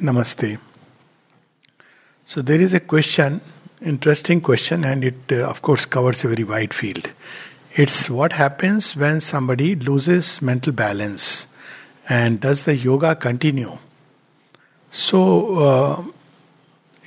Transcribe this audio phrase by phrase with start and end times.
[0.00, 0.58] Namaste.
[2.24, 3.40] So there is a question,
[3.80, 7.10] interesting question, and it uh, of course covers a very wide field.
[7.74, 11.46] It's what happens when somebody loses mental balance,
[12.08, 13.78] and does the yoga continue?
[14.90, 16.02] So uh,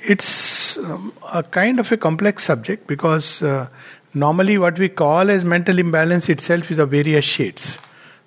[0.04, 3.68] it's um, a kind of a complex subject because uh,
[4.14, 7.78] normally what we call as mental imbalance itself is of various shades.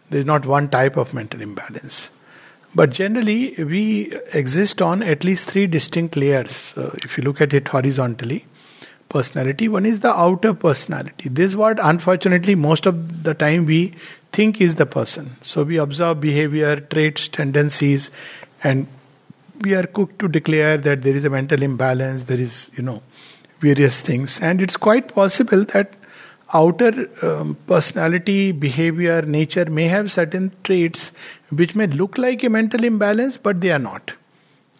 [0.10, 2.10] There is not one type of mental imbalance.
[2.76, 6.74] But generally, we exist on at least three distinct layers.
[6.76, 8.46] Uh, if you look at it horizontally,
[9.08, 9.70] personality.
[9.70, 11.30] One is the outer personality.
[11.30, 13.94] This is what, unfortunately, most of the time we
[14.34, 15.38] think is the person.
[15.42, 18.12] So we observe behavior, traits, tendencies,
[18.62, 18.88] and
[19.62, 23.02] we are cooked to declare that there is a mental imbalance, there is, you know,
[23.62, 24.40] various things.
[24.42, 25.94] And it's quite possible that
[26.54, 31.12] outer um, personality, behavior, nature may have certain traits
[31.50, 34.14] which may look like a mental imbalance, but they are not.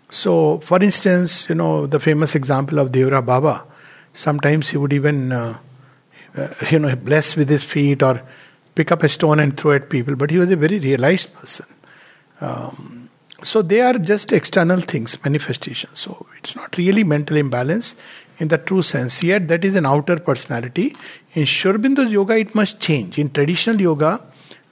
[0.10, 3.66] So, for instance, you know, the famous example of Devraha Baba,
[4.14, 5.58] sometimes he would even, uh,
[6.38, 8.22] uh, you know, bless with his feet or
[8.76, 11.66] pick up a stone and throw at people, but he was a very realized person.
[12.42, 13.10] Um,
[13.42, 16.00] so, they are just external things, manifestations.
[16.00, 17.96] So, it's not really mental imbalance
[18.40, 19.24] in the true sense.
[19.24, 20.96] Yet, that is an outer personality.
[21.34, 23.18] In Sri Aurobindo's yoga, it must change.
[23.18, 24.22] In traditional yoga,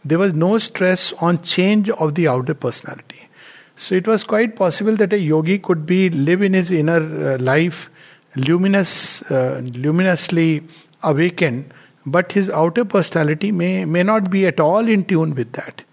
[0.05, 3.27] there was no stress on change of the outer personality.
[3.75, 7.37] So it was quite possible that a yogi could be live in his inner uh,
[7.39, 7.89] life,
[8.35, 10.63] luminous, uh, luminously
[11.01, 11.73] awakened,
[12.05, 15.83] but his outer personality may may not be at all in tune with that.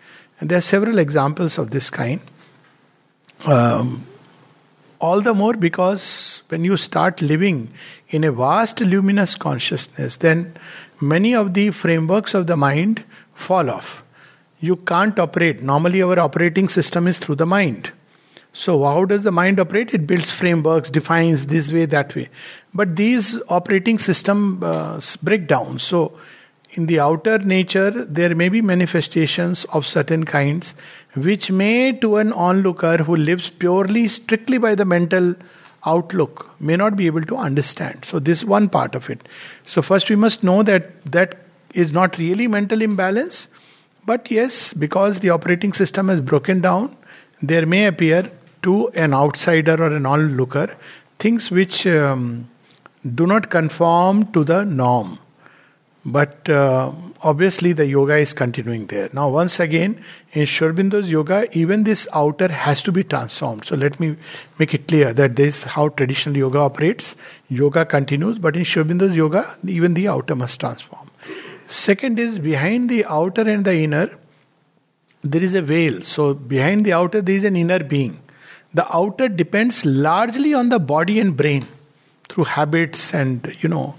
[0.41, 2.21] And there are several examples of this kind.
[3.47, 4.07] Um,
[5.01, 7.71] all the more because when you start living
[8.11, 10.55] in a vast luminous consciousness, then
[11.01, 13.05] many of the frameworks of the mind
[13.41, 14.03] fall off.
[14.61, 15.63] You can't operate.
[15.63, 17.93] Normally, our operating system is through the mind.
[18.53, 19.95] So, how does the mind operate?
[19.95, 22.29] It builds frameworks, defines this way, that way.
[22.75, 25.79] But these operating system uh, break down.
[25.79, 26.13] So,
[26.73, 30.75] in the outer nature, there may be manifestations of certain kinds
[31.15, 35.35] which may, to an onlooker who lives purely, strictly by the mental
[35.85, 38.05] outlook, may not be able to understand.
[38.05, 39.27] So, this is one part of it.
[39.65, 41.37] So, first we must know that that
[41.75, 43.49] is not really mental imbalance,
[44.05, 46.97] but yes, because the operating system has broken down,
[47.43, 48.31] there may appear
[48.63, 50.77] to an outsider or an onlooker
[51.19, 52.49] things which um,
[53.15, 55.19] do not conform to the norm.
[56.05, 56.93] But uh,
[57.23, 59.11] obviously, the yoga is continuing there.
[59.13, 60.03] Now, once again,
[60.33, 63.67] in Sri Aurobindo's yoga, even this outer has to be transformed.
[63.67, 64.17] So, let me
[64.59, 67.17] make it clear that this is how traditional yoga operates.
[67.51, 71.10] Yoga continues, but in Sri Aurobindo's yoga, even the outer must transform.
[71.71, 74.11] Second is behind the outer and the inner,
[75.23, 76.03] there is a veil.
[76.03, 78.19] So, behind the outer, there is an inner being.
[78.75, 81.69] The outer depends largely on the body and brain
[82.29, 83.95] through habits and, you know,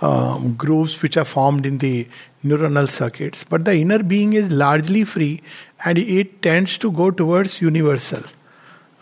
[0.00, 2.06] um, grooves which are formed in the
[2.44, 3.42] neuronal circuits.
[3.42, 5.42] But the inner being is largely free
[5.84, 8.22] and it tends to go towards universal.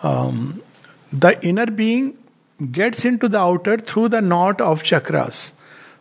[0.02, 0.62] Um,
[1.12, 2.16] the inner being
[2.72, 5.52] gets into the outer through the knot of chakras.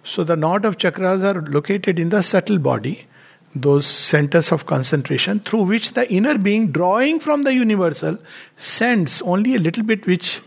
[0.03, 3.07] So the knot of chakras are located in the subtle body,
[3.55, 8.17] those centers of concentration through which the inner being, drawing from the universal,
[8.57, 10.41] sends only a little bit which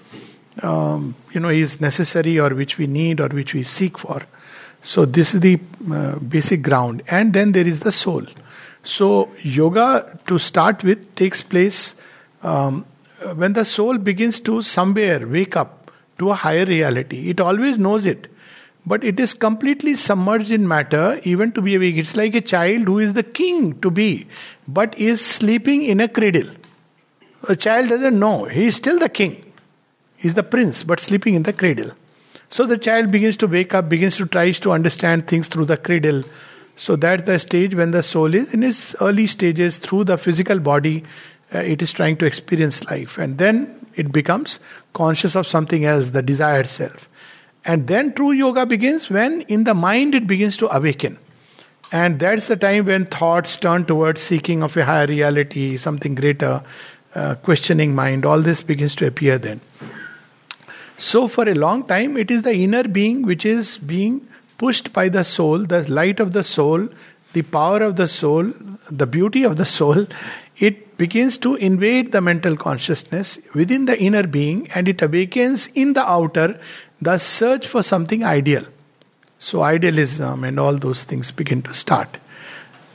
[0.62, 4.22] um, you know is necessary or which we need or which we seek for.
[4.82, 5.58] So this is the
[5.90, 8.24] uh, basic ground, and then there is the soul.
[8.82, 11.94] So yoga, to start with, takes place
[12.42, 12.84] um,
[13.34, 17.30] when the soul begins to somewhere wake up to a higher reality.
[17.30, 18.28] It always knows it
[18.86, 22.82] but it is completely submerged in matter even to be awake it's like a child
[22.82, 24.26] who is the king to be
[24.68, 26.48] but is sleeping in a cradle.
[27.48, 28.44] A child doesn't know.
[28.46, 29.52] He is still the king.
[30.16, 31.90] He's the prince but sleeping in the cradle.
[32.48, 35.76] So the child begins to wake up begins to tries to understand things through the
[35.76, 36.22] cradle.
[36.76, 40.60] So that's the stage when the soul is in its early stages through the physical
[40.60, 41.04] body
[41.54, 43.18] uh, it is trying to experience life.
[43.18, 44.60] And then it becomes
[44.92, 47.08] conscious of something else the desired self
[47.66, 51.18] and then true yoga begins when in the mind it begins to awaken.
[51.90, 56.62] And that's the time when thoughts turn towards seeking of a higher reality, something greater,
[57.14, 59.60] uh, questioning mind, all this begins to appear then.
[60.96, 64.26] So, for a long time, it is the inner being which is being
[64.58, 66.88] pushed by the soul, the light of the soul,
[67.32, 68.52] the power of the soul,
[68.90, 70.06] the beauty of the soul.
[70.58, 75.92] It begins to invade the mental consciousness within the inner being and it awakens in
[75.92, 76.58] the outer
[77.00, 78.64] the search for something ideal.
[79.38, 82.18] So, idealism and all those things begin to start.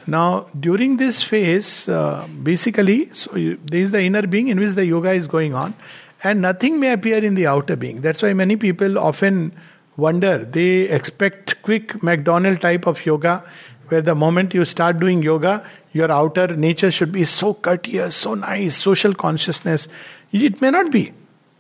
[0.08, 4.72] Now, during this phase, uh, basically, so you, there is the inner being in which
[4.72, 5.76] the yoga is going on,
[6.24, 8.02] And nothing may appear in the outer being.
[8.02, 9.54] That's why many people often
[9.98, 10.46] wonder.
[10.46, 13.44] They expect quick McDonald type of yoga,
[13.88, 18.36] where the moment you start doing yoga, your outer nature should be so courteous, so
[18.36, 19.88] nice, social consciousness.
[20.32, 21.12] It may not be.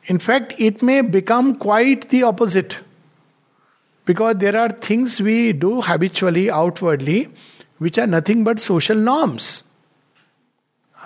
[0.05, 2.79] In fact, it may become quite the opposite.
[4.05, 7.29] Because there are things we do habitually, outwardly,
[7.77, 9.63] which are nothing but social norms.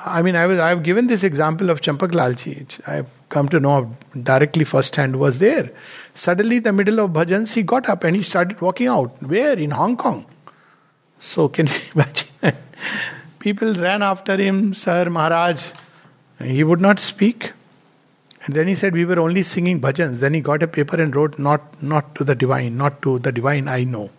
[0.06, 2.80] I mean, I was I've given this example of Champak Lalji.
[2.88, 5.71] I've come to know directly firsthand was there.
[6.13, 9.21] Suddenly, the middle of bhajans, he got up and he started walking out.
[9.24, 9.53] Where?
[9.53, 10.25] In Hong Kong.
[11.19, 12.57] So can you imagine?
[13.39, 15.71] People ran after him, Sir Maharaj.
[16.42, 17.53] He would not speak.
[18.45, 20.19] And then he said, We were only singing bhajans.
[20.19, 23.31] Then he got a paper and wrote, Not, not to the divine, not to the
[23.31, 24.12] divine I know.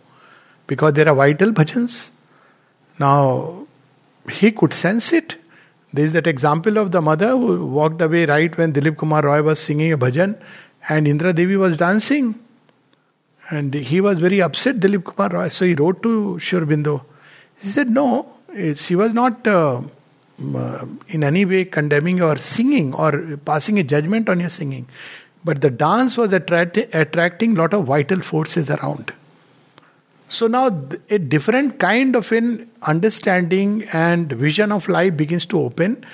[0.67, 2.11] Because there are vital bhajans.
[2.99, 3.67] Now,
[4.31, 5.37] he could sense it.
[5.93, 9.43] There is that example of the mother who walked away right when Dilip Kumar Roy
[9.43, 10.39] was singing a bhajan
[10.89, 12.35] and Indra Devi was dancing.
[13.49, 15.49] And he was very upset, Dilip Kumar Roy.
[15.49, 17.03] So he wrote to Sri Aurobindo.
[17.61, 18.27] He said, No,
[18.75, 19.83] she was not uh,
[20.39, 24.87] in any way condemning your singing or passing a judgment on your singing.
[25.45, 29.13] But the dance was attract- attracting a lot of vital forces around.
[30.29, 30.67] So now
[31.09, 36.05] a different kind of an understanding and vision of life begins to open.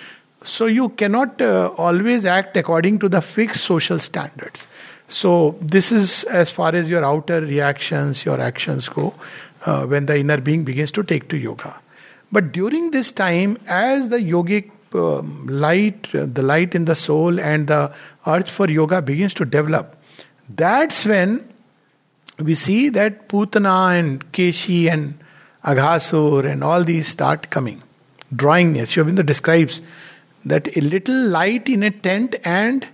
[0.44, 4.66] So you cannot uh, always act according to the fixed social standards.
[5.08, 9.14] So this is as far as your outer reactions, your actions go,
[9.64, 11.81] uh, when the inner being begins to take to yoga.
[12.32, 17.38] But during this time, as the yogic um, light, uh, the light in the soul,
[17.38, 17.92] and the
[18.26, 19.96] urge for yoga begins to develop,
[20.48, 21.52] that's when
[22.38, 25.18] we see that Putana and Keshi and
[25.64, 27.82] Aghasur and all these start coming,
[28.34, 28.86] drawing near.
[28.86, 29.82] Sri Aurobindo describes
[30.44, 32.88] that a little light in a tent and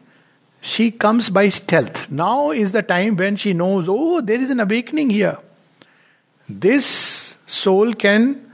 [0.61, 2.11] she comes by stealth.
[2.11, 5.39] Now is the time when she knows, oh, there is an awakening here.
[6.49, 8.48] This soul can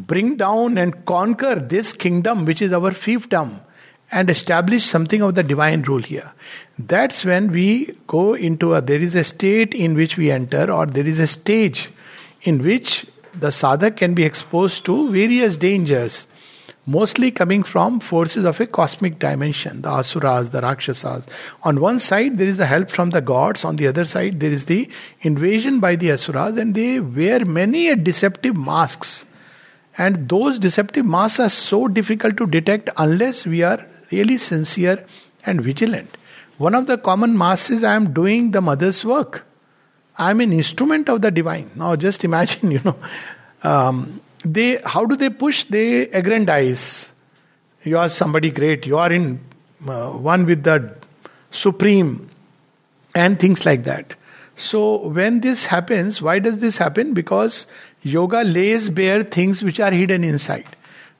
[0.00, 3.60] bring down and conquer this kingdom, which is our fiefdom,
[4.10, 6.32] and establish something of the divine rule here.
[6.78, 10.86] That's when we go into a, there is a state in which we enter, or
[10.86, 11.90] there is a stage
[12.42, 16.26] in which the sadhak can be exposed to various dangers,
[16.86, 21.26] mostly coming from forces of a cosmic dimension, the asuras, the rakshasas.
[21.64, 24.52] On one side, there is the help from the gods, on the other side, there
[24.52, 24.88] is the
[25.22, 29.24] invasion by the asuras, and they wear many deceptive masks.
[29.98, 35.04] And those deceptive masks are so difficult to detect unless we are really sincere
[35.44, 36.16] and vigilant.
[36.58, 39.46] One of the common masks is I am doing the mother's work.
[40.18, 41.70] I am an instrument of the divine.
[41.74, 42.96] Now, just imagine, you know,
[43.62, 45.64] um, they how do they push?
[45.64, 47.10] They aggrandize.
[47.82, 48.86] You are somebody great.
[48.86, 49.40] You are in
[49.86, 50.94] uh, one with the
[51.50, 52.28] supreme,
[53.14, 54.14] and things like that.
[54.56, 57.12] So, when this happens, why does this happen?
[57.12, 57.66] Because
[58.06, 60.68] yoga lays bare things which are hidden inside.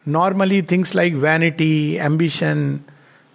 [0.05, 2.85] Normally, things like vanity, ambition,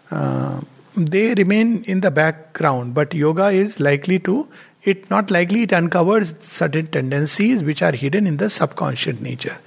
[0.10, 0.62] uh,
[0.96, 4.48] they remain in the background, but yoga is likely to,
[4.84, 9.58] it not likely, it uncovers certain tendencies which are hidden in the subconscious nature.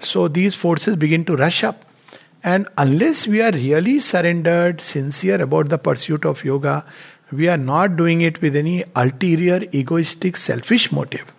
[0.00, 1.84] So these forces begin to rush up.
[2.42, 6.84] And unless we are really surrendered, sincere about the pursuit of yoga,
[7.30, 11.32] we are not doing it with any ulterior, egoistic, selfish motive.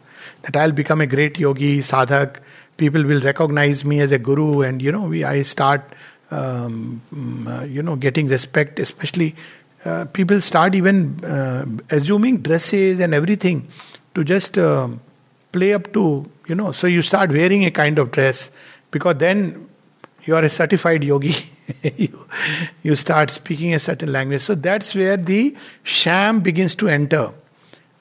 [0.46, 2.38] That I'll become a great yogi, sadhak,
[2.78, 5.84] people will recognize me as a guru, and you know, we I start
[6.32, 9.36] um, mm, uh, you know, getting respect, especially
[9.86, 13.68] uh, people start even uh, assuming dresses and everything
[14.16, 14.88] to just uh,
[15.52, 18.50] play up to, you know, so you start wearing a kind of dress
[18.92, 19.68] because then
[20.24, 21.36] you are a certified yogi.
[21.98, 22.28] you,
[22.84, 24.42] you start speaking a certain language.
[24.42, 27.32] So that's where the sham begins to enter.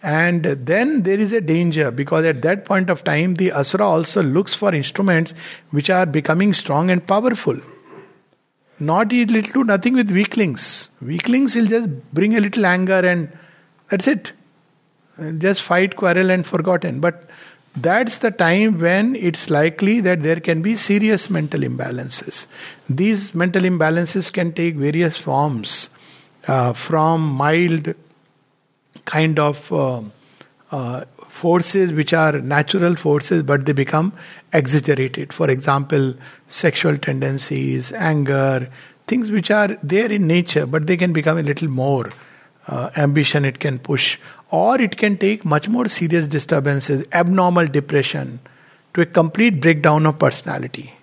[0.05, 4.23] And then there is a danger because at that point of time, the asura also
[4.23, 5.33] looks for instruments
[5.71, 7.59] which are becoming strong and powerful.
[8.79, 10.91] Not little to nothing with weaklings.
[11.01, 13.33] Weaklings will just bring a little anger and
[13.89, 14.33] that's it.
[15.39, 17.01] Just fight, quarrel, and forgotten.
[17.01, 17.27] But
[17.75, 22.47] that's the time when it's likely that there can be serious mental imbalances.
[22.91, 25.89] These mental imbalances can take various forms,
[26.47, 27.95] uh, from mild
[29.05, 30.03] kind of uh,
[30.71, 34.13] uh, forces which are natural forces but they become
[34.53, 35.33] exaggerated.
[35.33, 36.15] For example,
[36.47, 38.71] sexual tendencies, anger,
[39.07, 42.09] things which are there in nature but they can become a little more.
[42.67, 44.19] Uh, ambition it can push,
[44.51, 48.41] or it can take much more serious disturbances, abnormal depression,
[48.95, 50.95] to a complete breakdown of personality.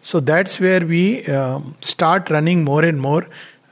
[0.00, 3.26] So that's where we um, start running more and more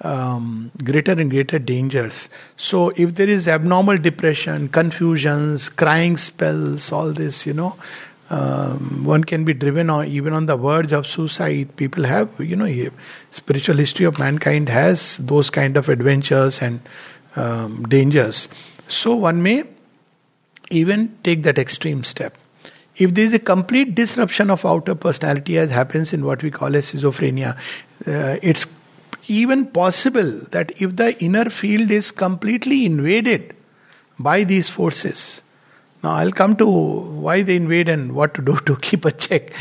[0.04, 2.28] um, greater and greater dangers.
[2.56, 7.74] So, if there is abnormal depression, confusions, crying spells, all this, you know,
[8.30, 11.74] um, one can be driven on even on the verge of suicide.
[11.76, 12.90] People have, you know,
[13.30, 16.80] spiritual history of mankind has those kind of adventures and
[17.36, 18.48] um, dangers.
[18.86, 19.64] So, one may
[20.70, 22.36] even take that extreme step.
[22.96, 26.76] If there is a complete disruption of outer personality, as happens in what we call
[26.76, 27.56] as schizophrenia,
[28.06, 28.66] uh, it's
[29.26, 33.54] even possible that if the inner field is completely invaded
[34.18, 35.42] by these forces,
[36.02, 39.52] now I'll come to why they invade and what to do to keep a check.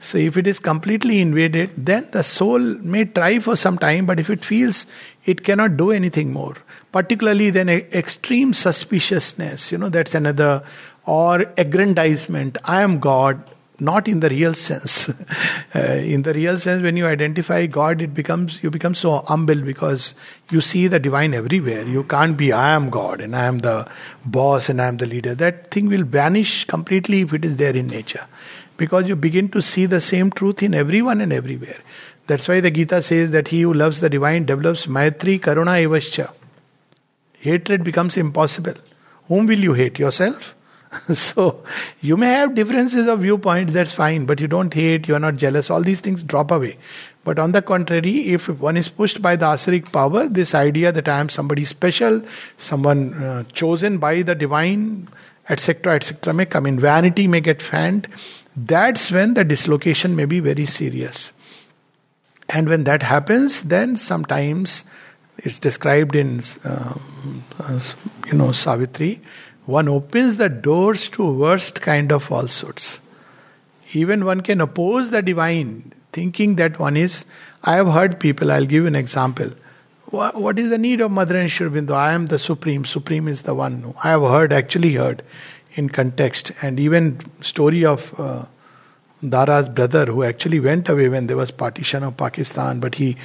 [0.00, 4.18] So if it is completely invaded, then the soul may try for some time, but
[4.18, 4.86] if it feels
[5.24, 6.56] it cannot do anything more,
[6.90, 10.64] particularly then extreme suspiciousness, you know, that's another,
[11.06, 13.40] or aggrandizement, I am God,
[13.80, 15.08] not in the real sense.
[15.74, 19.60] uh, in the real sense, when you identify God, it becomes you become so humble
[19.60, 20.14] because
[20.50, 21.84] you see the divine everywhere.
[21.86, 23.88] You can't be I am God and I am the
[24.24, 25.34] boss and I am the leader.
[25.34, 28.26] That thing will vanish completely if it is there in nature,
[28.76, 31.78] because you begin to see the same truth in everyone and everywhere.
[32.26, 36.32] That's why the Gita says that he who loves the divine develops Maitri Karuna Evascha.
[37.38, 38.74] Hatred becomes impossible.
[39.26, 39.98] Whom will you hate?
[39.98, 40.54] Yourself?
[41.12, 41.62] so
[42.00, 45.36] you may have differences of viewpoints, that's fine, but you don't hate, you are not
[45.36, 46.76] jealous, all these things drop away.
[47.24, 51.08] But on the contrary, if one is pushed by the asuric power, this idea that
[51.08, 52.22] I am somebody special,
[52.56, 55.08] someone uh, chosen by the divine,
[55.48, 56.80] etc., etc., may come in.
[56.80, 58.08] Vanity may get fanned.
[58.56, 61.32] That's when the dislocation may be very serious.
[62.48, 64.84] And when that happens, then sometimes
[65.38, 66.94] it's described in, uh,
[68.26, 69.20] you know, Savitri
[69.66, 72.98] one opens the doors to worst kind of falsehoods.
[73.92, 77.24] Even one can oppose the divine, thinking that one is.
[77.62, 79.50] I have heard people, I'll give you an example.
[80.06, 82.84] What is the need of Mother and I am the Supreme.
[82.84, 83.94] Supreme is the one.
[84.02, 85.22] I have heard, actually heard,
[85.74, 88.44] in context, and even story of uh,
[89.26, 93.16] Dara's brother who actually went away when there was partition of Pakistan, but he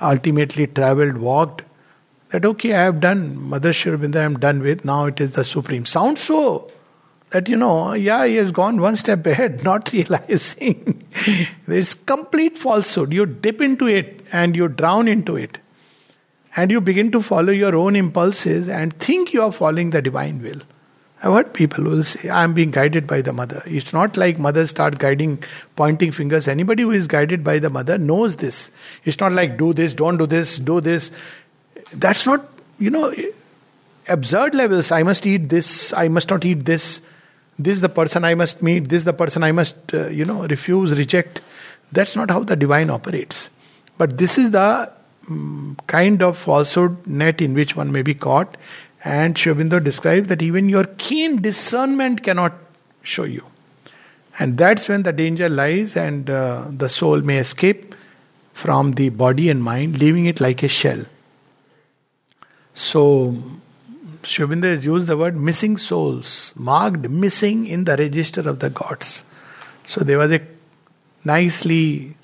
[0.00, 1.62] ultimately traveled, walked
[2.36, 5.32] that okay, I have done Mother Sri Aurobindo, I am done with, now it is
[5.32, 5.86] the Supreme.
[5.86, 6.70] Sounds so
[7.30, 11.02] that you know, yeah, he has gone one step ahead, not realizing
[11.66, 13.14] there's complete falsehood.
[13.14, 15.56] You dip into it and you drown into it.
[16.54, 20.42] And you begin to follow your own impulses and think you are following the divine
[20.42, 20.60] will.
[21.22, 23.62] I've heard people will say, I'm being guided by the mother.
[23.64, 25.42] It's not like mothers start guiding,
[25.74, 26.48] pointing fingers.
[26.48, 28.70] Anybody who is guided by the mother knows this.
[29.04, 31.10] It's not like do this, don't do this, do this
[31.92, 32.46] that's not,
[32.78, 33.14] you know,
[34.08, 34.92] absurd levels.
[34.92, 37.00] I must eat this, I must not eat this.
[37.58, 40.24] This is the person I must meet, this is the person I must, uh, you
[40.24, 41.40] know, refuse, reject.
[41.90, 43.48] That's not how the divine operates.
[43.96, 44.90] But this is the
[45.28, 48.56] um, kind of falsehood net in which one may be caught.
[49.04, 52.52] And Sri Aurobindo describes that even your keen discernment cannot
[53.02, 53.44] show you.
[54.38, 57.94] And that's when the danger lies, and uh, the soul may escape
[58.52, 61.04] from the body and mind, leaving it like a shell.
[62.76, 63.34] So,
[64.22, 68.68] Sri Aurobindo has used the word missing souls, marked missing in the register of the
[68.68, 69.24] gods.
[69.86, 70.42] So there was a
[71.24, 72.16] nicely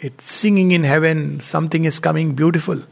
[0.00, 2.82] it's singing in heaven, something is coming beautiful.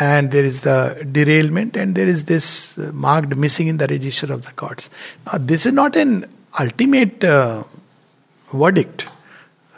[0.00, 4.32] And there is the derailment, and there is this uh, marked missing in the register
[4.32, 4.90] of the gods.
[5.26, 6.26] Now, this is not an
[6.58, 7.62] ultimate uh,
[8.52, 9.06] verdict.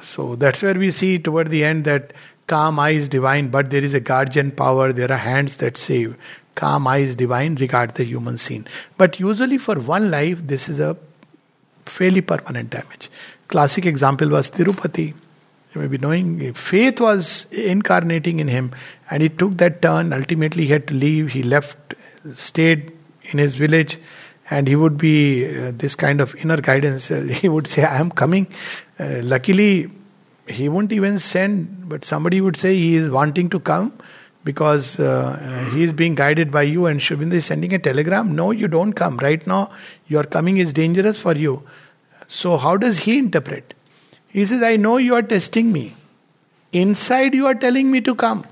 [0.00, 2.14] So that's where we see toward the end that
[2.46, 6.16] Calm eye is divine, but there is a guardian power, there are hands that save.
[6.54, 8.66] Calm eye is divine, regard the human scene.
[8.96, 10.96] But usually for one life, this is a
[11.86, 13.10] fairly permanent damage.
[13.48, 15.14] Classic example was Tirupati.
[15.74, 18.72] You may be knowing faith was incarnating in him,
[19.10, 20.12] and he took that turn.
[20.12, 21.32] Ultimately, he had to leave.
[21.32, 21.94] He left,
[22.34, 23.98] stayed in his village,
[24.50, 27.10] and he would be uh, this kind of inner guidance.
[27.10, 28.46] Uh, he would say, I am coming.
[29.00, 29.90] Uh, luckily,
[30.46, 33.92] he won't even send, but somebody would say he is wanting to come
[34.44, 38.34] because uh, he is being guided by you, and Aurobindo is sending a telegram.
[38.34, 39.16] No, you don't come.
[39.16, 39.70] Right now,
[40.06, 41.62] your coming is dangerous for you.
[42.28, 43.74] So, how does he interpret?
[44.28, 45.94] He says, I know you are testing me.
[46.72, 48.44] Inside, you are telling me to come.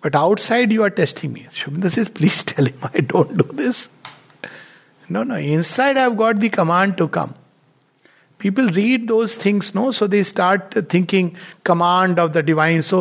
[0.00, 1.46] But outside, you are testing me.
[1.48, 3.88] Aurobindo says, Please tell him I don't do this.
[5.08, 5.36] No, no.
[5.36, 7.34] Inside, I have got the command to come
[8.44, 11.34] people read those things no so they start thinking
[11.70, 13.00] command of the divine so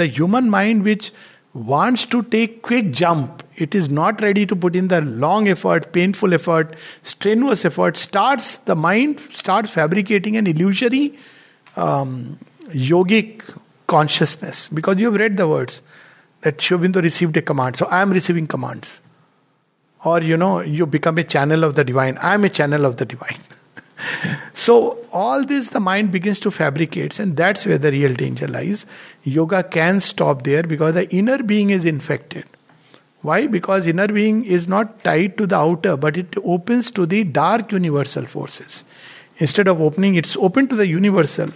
[0.00, 1.12] the human mind which
[1.52, 5.92] wants to take quick jump it is not ready to put in the long effort
[5.92, 11.18] painful effort strenuous effort starts the mind starts fabricating an illusory
[11.76, 13.42] um, yogic
[13.86, 15.80] consciousness because you have read the words
[16.42, 19.00] that Sri Aurobindo received a command, so I am receiving commands.
[20.04, 22.16] Or, you know, you become a channel of the divine.
[22.18, 23.38] I am a channel of the divine.
[24.52, 28.86] so, all this the mind begins to fabricate, and that's where the real danger lies.
[29.24, 32.44] Yoga can stop there because the inner being is infected.
[33.22, 33.46] Why?
[33.46, 37.72] Because inner being is not tied to the outer, but it opens to the dark
[37.72, 38.84] universal forces.
[39.38, 41.50] Instead of opening, it's open to the universal.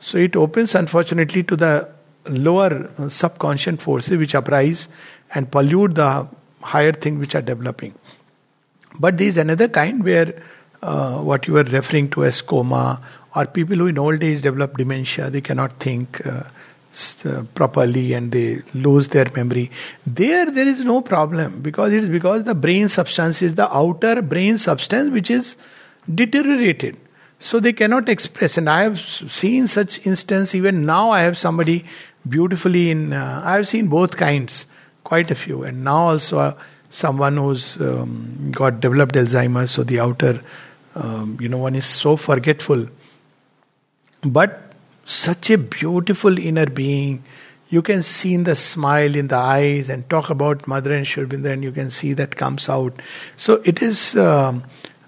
[0.00, 1.88] So it opens, unfortunately, to the
[2.28, 4.88] lower uh, subconscious forces which uprise
[5.34, 6.26] and pollute the
[6.60, 7.94] higher things which are developing.
[8.98, 10.42] But there is another kind where
[10.82, 13.00] uh, what you were referring to as coma,
[13.34, 16.24] or people who in old age develop dementia, they cannot think.
[16.26, 16.44] Uh,
[17.24, 19.70] uh, properly and they lose their memory.
[20.06, 24.22] There there is no problem because it is because the brain substance is the outer
[24.22, 25.56] brain substance which is
[26.12, 26.96] deteriorated.
[27.38, 28.56] So they cannot express.
[28.56, 30.54] And i have seen such instance.
[30.54, 31.84] Even now i have somebody
[32.28, 34.66] beautifully in uh, i have seen both kinds
[35.04, 35.62] quite a few.
[35.62, 36.54] And now also uh,
[36.88, 40.40] someone who's um, got developed alzheimer's so the outer
[40.98, 42.86] um, you know one is so forgetful
[44.22, 44.72] but
[45.04, 47.24] such a beautiful inner being.
[47.70, 51.24] You can see in the smile in the eyes and talk about Mother and Sri
[51.24, 53.00] Aurobindo, and you can see that comes out.
[53.36, 54.64] So it is, um,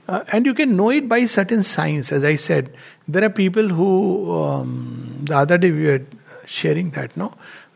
[0.09, 2.12] uh, and you can know it by certain signs.
[2.12, 2.75] As I said,
[3.09, 6.02] there are people who, um, the other day we were
[6.44, 7.32] sharing that, no?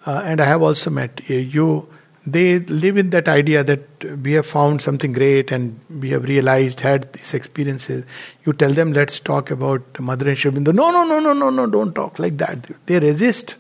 [0.06, 1.88] Uh, and I have also met uh, you
[2.26, 6.80] they live in that idea that we have found something great and we have realized,
[6.80, 8.04] had these experiences.
[8.46, 10.74] You tell them, let's talk about Mother and Aurobindo.
[10.74, 12.66] No, no, no, no, no, no, don't talk like that.
[12.86, 13.56] They resist,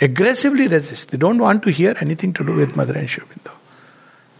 [0.00, 1.10] aggressively resist.
[1.10, 3.52] They don't want to hear anything to do with Mother and Aurobindo.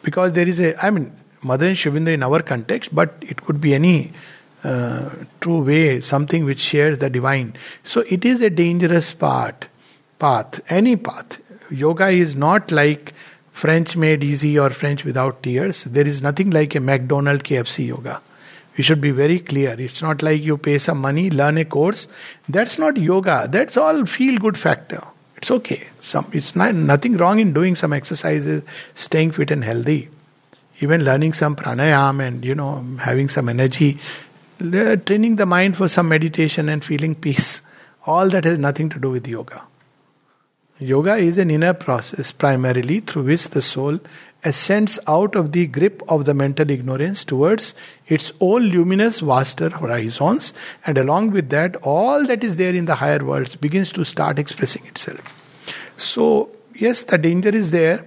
[0.03, 3.61] Because there is a, I mean, Mother and Aurobindo in our context, but it could
[3.61, 4.13] be any
[4.63, 7.57] uh, true way, something which shares the divine.
[7.83, 9.69] So it is a dangerous part,
[10.21, 11.41] path, any path.
[11.71, 13.13] Yoga is not like
[13.61, 15.85] French made easy or French without tears.
[15.85, 18.23] There is nothing like a McDonald KFC yoga.
[18.75, 19.77] We should be very clear.
[19.79, 22.09] It's not like you pay some money, learn a course.
[22.49, 23.49] That's not yoga.
[23.51, 25.03] That's all feel good factor.
[25.37, 25.89] It's okay.
[26.01, 28.63] Some, it's not, nothing wrong in doing some exercises,
[28.95, 30.09] staying fit and healthy.
[30.81, 33.99] Even learning some pranayam and you know having some energy,
[34.59, 37.61] training the mind for some meditation and feeling peace.
[38.07, 39.67] All that has nothing to do with yoga.
[40.81, 44.01] Yoga is an inner process primarily through which the soul
[44.43, 47.75] ascends out of the grip of the mental ignorance towards
[48.09, 50.55] its own luminous, vaster horizons,
[50.87, 54.39] and along with that, all that is there in the higher worlds begins to start
[54.39, 55.21] expressing itself.
[55.99, 58.07] So, yes, the danger is there,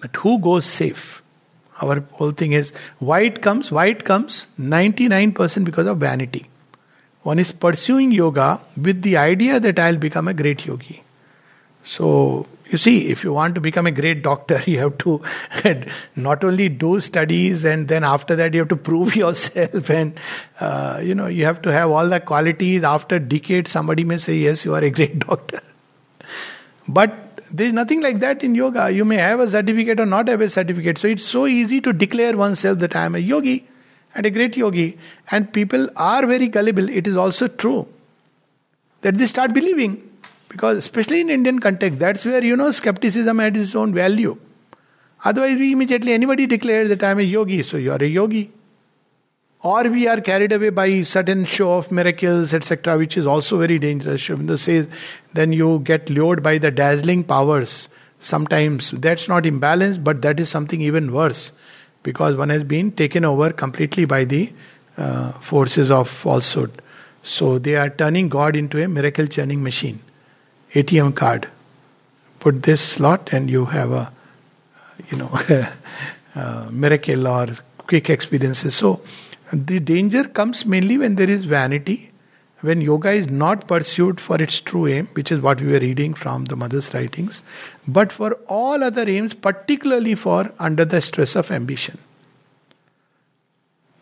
[0.00, 1.22] but who goes safe?
[1.82, 6.48] Our whole thing is why it comes, why it comes 99% because of vanity.
[7.24, 11.04] One is pursuing yoga with the idea that I'll become a great yogi.
[11.88, 15.22] So, you see, if you want to become a great doctor, you have to
[16.16, 20.20] not only do studies and then after that you have to prove yourself and,
[20.60, 22.84] uh, you know, you have to have all the qualities.
[22.84, 25.60] After decades, somebody may say, yes, you are a great doctor.
[26.86, 28.90] But there's nothing like that in yoga.
[28.90, 30.98] You may have a certificate or not have a certificate.
[30.98, 33.66] So it's so easy to declare oneself that I am a yogi
[34.14, 34.98] and a great yogi.
[35.30, 36.90] And people are very gullible.
[36.90, 37.88] It is also true
[39.00, 40.02] that they start believing
[40.48, 44.38] because, especially in Indian context, that's where, you know, skepticism had its own value.
[45.24, 48.50] Otherwise, we immediately, anybody declares that I'm a yogi, so you're a yogi.
[49.60, 53.78] Or we are carried away by certain show of miracles, etc., which is also very
[53.78, 54.22] dangerous.
[54.28, 54.88] Aurobindo says,
[55.32, 57.88] then you get lured by the dazzling powers.
[58.20, 61.52] Sometimes that's not imbalance, but that is something even worse
[62.02, 64.52] because one has been taken over completely by the
[64.96, 66.82] uh, forces of falsehood.
[67.22, 70.00] So they are turning God into a miracle churning machine.
[70.82, 71.48] ATM card.
[72.40, 74.12] Put this slot, and you have a,
[75.10, 75.68] you know,
[76.70, 78.74] miracle or quick experiences.
[78.74, 79.00] So
[79.52, 82.10] the danger comes mainly when there is vanity,
[82.60, 86.14] when yoga is not pursued for its true aim, which is what we were reading
[86.14, 87.42] from the mother's writings,
[87.86, 91.98] but for all other aims, particularly for under the stress of ambition.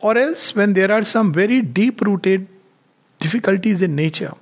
[0.00, 2.46] Or else, when there are some very deep rooted
[3.18, 4.34] difficulties in nature,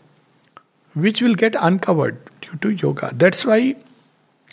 [0.94, 3.10] which will get uncovered due to yoga.
[3.14, 3.76] That's why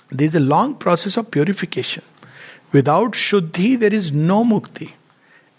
[0.09, 2.03] there is a long process of purification.
[2.71, 4.91] Without Shuddhi, there is no Mukti.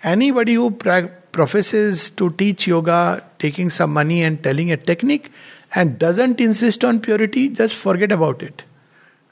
[0.03, 5.31] Anybody who pra- professes to teach yoga, taking some money and telling a technique,
[5.75, 8.65] and doesn't insist on purity, just forget about it.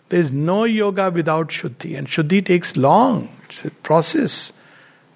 [0.09, 3.29] There is no yoga without Shuddhi, and Shuddhi takes long.
[3.45, 4.53] It's a process.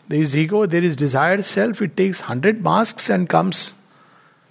[0.09, 3.75] There is ego, there is desired self, it takes hundred masks and comes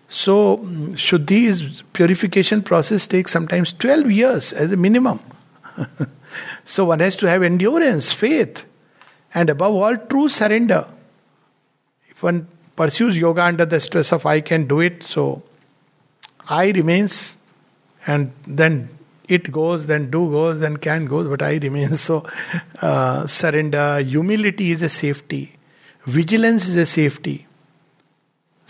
[0.08, 0.58] so,
[0.96, 5.20] Shuddhi's purification process takes sometimes 12 years as a minimum.
[6.64, 8.66] so one has to have endurance, faith,
[9.34, 10.86] and above all, true surrender.
[12.10, 15.42] If one pursues yoga under the stress of I can do it, so
[16.48, 17.36] I remains,
[18.06, 18.90] and then
[19.28, 22.02] it goes, then do goes, then can goes, but I remains.
[22.08, 22.26] So,
[22.82, 25.56] uh, surrender, humility is a safety,
[26.06, 27.48] vigilance is a safety,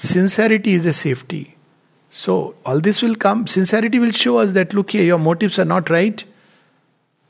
[0.08, 1.56] sincerity is a safety.
[2.10, 3.48] So, all this will come.
[3.48, 6.24] Sincerity will show us that, look here, your motives are not right.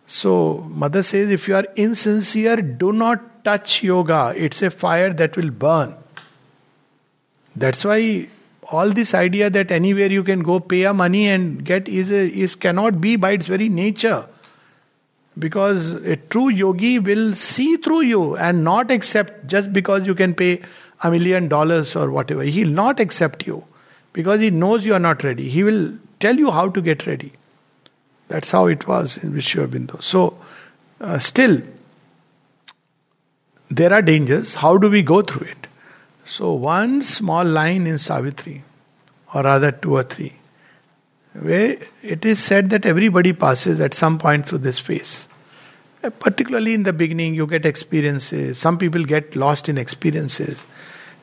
[0.06, 4.34] So, Mother says, if you are insincere, do not touch yoga.
[4.36, 5.96] It's a fire that will burn.
[7.56, 8.28] That's why
[8.70, 12.28] all this idea that anywhere you can go pay a money and get is, a,
[12.28, 14.26] is cannot be by its very nature.
[15.38, 20.34] Because a true yogi will see through you and not accept just because you can
[20.34, 20.62] pay
[21.04, 22.44] a million dollars or whatever.
[22.44, 23.64] He will not accept you
[24.14, 25.50] because he knows you are not ready.
[25.50, 27.34] He will tell you how to get ready.
[28.30, 30.02] That's how it was in Vishwabindo.
[30.02, 30.38] So,
[31.02, 31.62] uh, still,
[33.70, 34.54] there are dangers.
[34.56, 35.68] How do we go through it?
[36.26, 38.64] So, one small line in Savitri,
[39.34, 40.34] or rather two or three,
[41.34, 45.28] where it is said that everybody passes at some point through this phase.
[46.20, 48.58] Particularly in the beginning, you get experiences.
[48.58, 50.68] Some people get lost in experiences.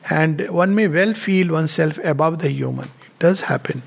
[0.09, 2.85] And one may well feel oneself above the human.
[2.85, 3.83] It does happen.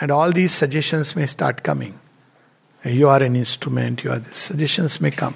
[0.00, 1.98] And all these suggestions may start coming.
[2.84, 4.22] You are an instrument, you are.
[4.30, 5.34] Suggestions may come.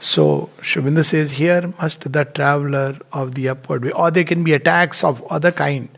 [0.00, 4.54] So Sri says, here must the traveler of the upward way, or there can be
[4.54, 5.88] attacks of other kind,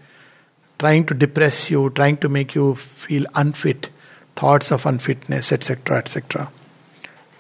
[0.79, 3.89] trying to depress you, trying to make you feel unfit,
[4.37, 6.51] thoughts of unfitness, etc., etc.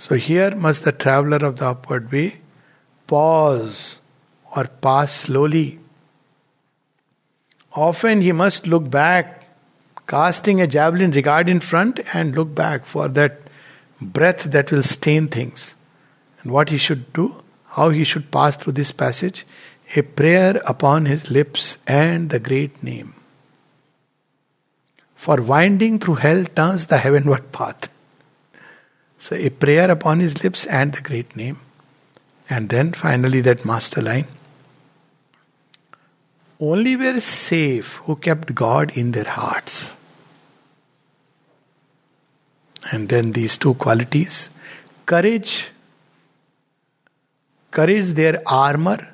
[0.01, 2.39] So here must the traveler of the upward way
[3.07, 3.99] pause
[4.57, 5.79] or pass slowly.
[7.75, 9.45] Often he must look back,
[10.07, 13.43] casting a javelin, regard in front and look back for that
[14.01, 15.77] breath that will stain things
[16.41, 17.35] and what he should do,
[17.67, 19.45] how he should pass through this passage
[19.97, 23.13] a prayer upon his lips and the great name.
[25.15, 27.91] For winding through hell turns the heavenward path.
[29.23, 31.59] So, a prayer upon his lips and the great name.
[32.49, 34.27] And then finally, that master line.
[36.59, 39.95] Only were safe who kept God in their hearts.
[42.91, 44.49] And then these two qualities
[45.05, 45.71] courage
[47.71, 49.07] courage their armor,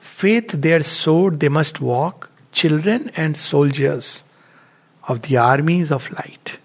[0.00, 4.22] faith their sword, they must walk, children and soldiers
[5.08, 6.59] of the armies of light.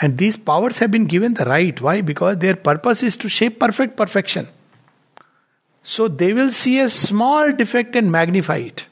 [0.00, 1.78] And these powers have been given the right.
[1.80, 2.00] Why?
[2.00, 4.48] Because their purpose is to shape perfect perfection.
[5.82, 8.86] So they will see a small defect and magnify it.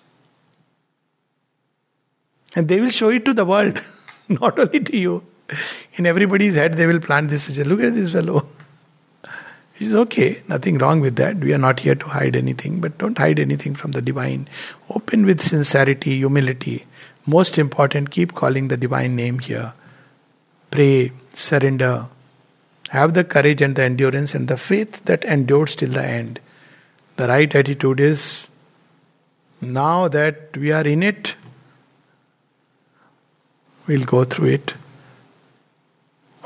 [2.54, 3.80] And they will show it to the world,
[4.28, 5.24] not only to you.
[5.94, 7.48] In everybody's head, they will plant this.
[7.56, 8.48] Look at this fellow.
[9.80, 11.36] It's okay, nothing wrong with that.
[11.36, 14.48] We are not here to hide anything, but don't hide anything from the divine.
[14.90, 16.84] Open with sincerity, humility.
[17.26, 19.72] Most important, keep calling the divine name here.
[20.70, 22.06] Pray, surrender.
[22.90, 26.40] Have the courage and the endurance and the faith that endures till the end.
[27.16, 28.48] The right attitude is
[29.60, 31.34] now that we are in it,
[33.86, 34.74] we'll go through it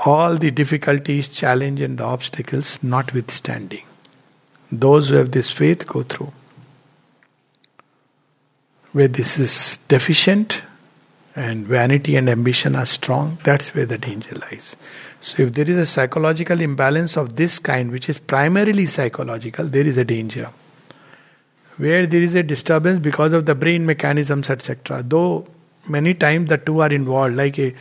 [0.04, 3.84] all the difficulties, challenge, and the obstacles notwithstanding.
[4.70, 6.32] Those who have this faith go through.
[8.92, 10.62] Where this is deficient
[11.34, 14.76] and vanity and ambition are strong, that's where the danger lies.
[15.20, 19.86] So, if there is a psychological imbalance of this kind, which is primarily psychological, there
[19.86, 20.50] is a danger.
[21.76, 25.46] Where there is a disturbance because of the brain mechanisms, etc., though
[25.88, 27.74] many times the two are involved, like a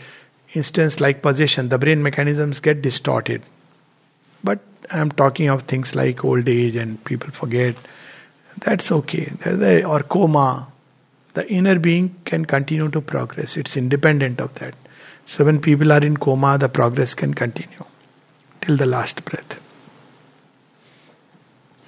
[0.54, 3.42] instance like possession, the brain mechanisms get distorted.
[4.44, 4.60] But
[4.90, 7.76] I'm talking of things like old age and people forget.
[8.58, 9.32] That's okay.
[9.84, 10.71] or coma.
[11.34, 13.58] The inner being can continue to progress.
[13.58, 14.76] It's independent of that.
[15.26, 17.86] So when people are in coma, the progress can continue
[18.60, 19.60] till the last breath.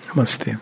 [0.07, 0.59] Namaste.